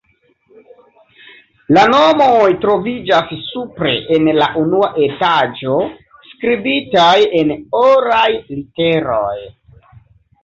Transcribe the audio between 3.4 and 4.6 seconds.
supre en la